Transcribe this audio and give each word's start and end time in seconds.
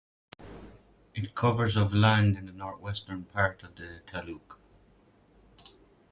It 1.13 1.35
covers 1.35 1.77
of 1.77 1.93
land 1.93 2.35
in 2.35 2.47
the 2.47 2.51
northwestern 2.53 3.25
part 3.25 3.61
of 3.61 3.75
the 3.75 4.01
taluk. 4.07 4.57